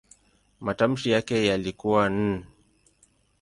[0.61, 2.45] Matamshi yake yalikuwa "n".